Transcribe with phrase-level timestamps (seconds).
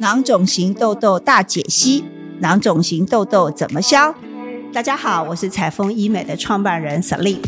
[0.00, 2.04] 囊肿型痘痘大解析，
[2.38, 4.14] 囊肿型痘痘怎么消？
[4.72, 7.40] 大家好，我是彩丰医美的创办人 Celine。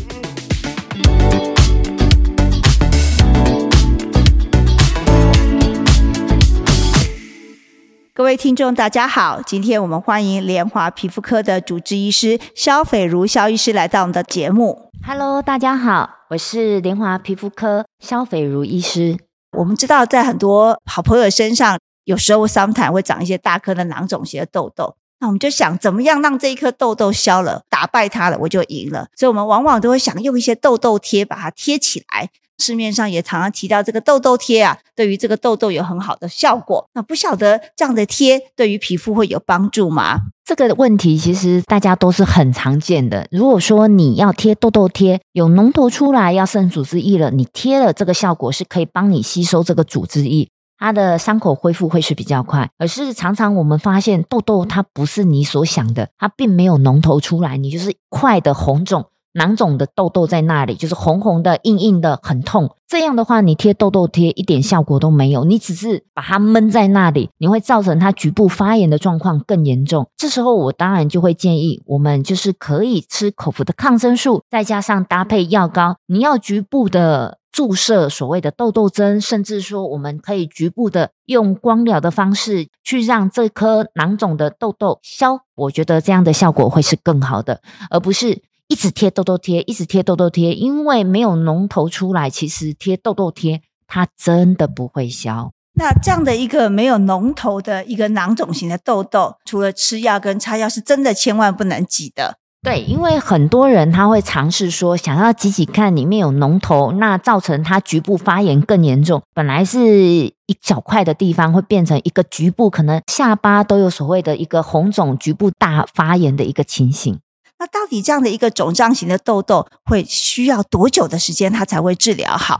[8.13, 14.91] 各位听众，大家好，今天我们欢迎联华皮肤科的主治医师肖斐如肖医师来到我们的节目。
[15.07, 19.17] Hello，大家好，我是联华皮肤科肖斐如医师。
[19.57, 24.95] 我们知道，在很多好朋友身上，有时候 sometimes 会长一些大颗的囊肿型的痘痘。
[25.19, 29.07] 那我们就想，怎么样让这一颗痘痘消了，打败它了，我就赢了。
[29.15, 32.29] 所以，我们往往都会想用一些痘痘贴把它贴起来。
[32.57, 36.87] 市面上也常常提到这个痘痘贴啊，对于这个痘痘有很好的效果。
[36.93, 40.21] 那不晓得这样的贴对于皮肤会有帮助吗？
[40.45, 43.27] 这个问题其实大家都是很常见的。
[43.31, 50.49] 如果说你要贴痘痘贴，有脓头出来要渗组织液了，你贴了这个效果是可以帮你吸收这个组织液，
[50.81, 52.69] 它的伤口恢复会是比较快。
[52.77, 59.05] 而是常常我们发现痘痘它不是你所想的，它并没有脓头出来，你就是快的红肿。
[59.33, 62.75] 囊肿的痘痘在那里，就是红红的、硬硬的，很痛。
[62.85, 70.09] 这样的话，你贴痘痘贴一点效果都没有，你只是把它闷在那里，你会造成它局部发炎的状况更严重。
[70.17, 75.95] 这时候，我当然就会建议我们就是可以吃口服的抗生素，再加上搭配药膏。
[76.07, 85.41] 你要局部的注射所谓的痘痘针，甚至说我们可以局部的用光疗的方式去让这颗囊肿的痘痘消。
[85.55, 88.41] 我觉得这样的效果会是更好的，而不是。
[88.67, 95.51] 一直贴痘痘贴，一直贴痘痘贴，因为没有脓头出来，其实贴痘痘贴它真的不会消。
[95.73, 102.37] 那这样的一个没有脓头的一个囊肿型的痘痘，除了吃药跟擦药，是真的千万不能挤的。
[102.63, 109.19] 对，因为很多人他会尝试说想要挤挤看里面有脓头，那造成它局部发炎更严重。
[109.33, 109.79] 本来是
[110.27, 117.19] 一小块的地方，会变成一个局部，可能下巴都有所谓的一个红肿、局部大发炎的一个情形。
[117.57, 122.59] 那到底这样的一个肿胀型的痘痘会需要多久的时间，它才会治疗好？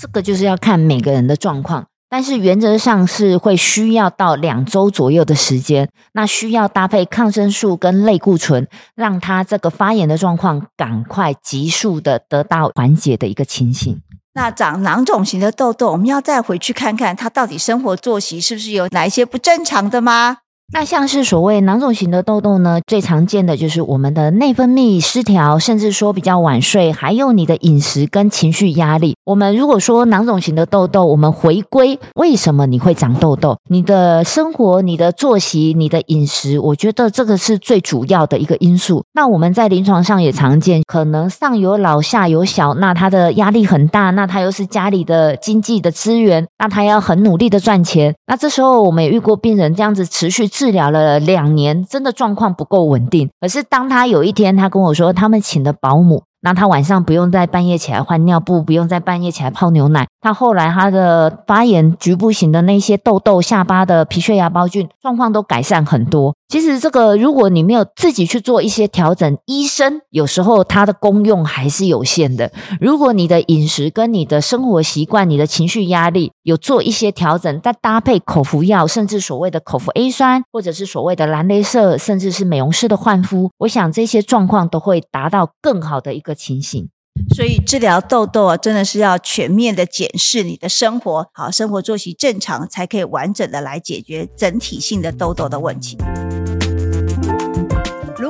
[0.00, 5.88] 这个就是要看每个人的状况，但是原则上是会需要到两周左右的时间。
[6.12, 14.02] 那需要搭配抗生素跟类固醇，让它这个发炎的状况赶快急速的得到缓解的一个情形。
[14.34, 20.36] 那长囊肿型的痘痘，我们要再回去看看它到底生活作息是不是有哪一些不正常的吗？
[20.74, 29.14] 那像是所谓囊肿型的痘痘呢，最常见的就是我们的内分泌失调，甚至说比较晚睡，还有你的饮食跟情绪压力。
[29.24, 33.54] 我们如果说囊肿型的痘痘，我们回归为什么你会长痘痘？
[33.68, 39.04] 你的生活、你的作息、你的饮食，我觉得这个是最主要的一个因素。
[39.12, 48.14] 那我们在临床上也常见，可能上有老下有小，那他的压力很大，那他又是家里的经济的资源，那他要很努力的赚钱。
[48.26, 50.48] 那这时候我们也遇过病人这样子持续。
[50.62, 53.28] 治疗了两年，真的状况不够稳定。
[53.40, 60.06] 可是当他有一天，他跟我说，他们请的保姆，那他晚上不用在半夜起来换尿布，不用在半夜起来泡牛奶。
[60.20, 66.32] 他后来他的发炎局部型的那些痘痘、下巴的皮屑芽孢菌状况都改善很多。
[66.52, 72.52] 其实这个，如果你没有自己去做一些调整，医生有时候他的功用还是有限的。
[72.78, 86.90] 如果你的饮食跟你的生活习惯、你的情绪压力有做一些调整，再搭配口服药，甚至所谓的口服 A 酸，或者是所谓的蓝镭射，甚至是美容师的焕肤，我想这些状况都会达到更好的一个情形。
[87.34, 95.96] 所以治疗痘痘啊，真的是要全面的检视你的生活，好生活作息正常，才可以完整的来解决整体性的痘痘的问题。